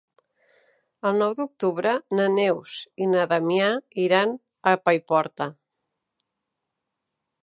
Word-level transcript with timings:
El 1.09 1.19
nou 1.23 1.33
d'octubre 1.39 1.91
na 2.19 2.23
Neus 2.37 2.73
i 3.05 3.09
na 3.11 3.27
Damià 3.33 3.69
iran 4.05 4.33
a 4.71 4.75
Paiporta. 4.87 5.51